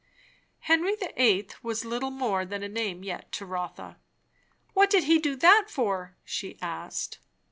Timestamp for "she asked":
6.25-7.19